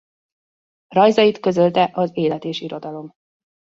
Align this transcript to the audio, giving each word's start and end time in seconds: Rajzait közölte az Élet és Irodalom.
Rajzait 0.87 1.39
közölte 1.39 1.89
az 1.93 2.09
Élet 2.13 2.43
és 2.43 2.61
Irodalom. 2.61 3.13